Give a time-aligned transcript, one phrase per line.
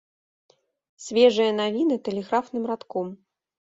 [1.07, 3.07] Свежыя навіны тэлеграфным радком.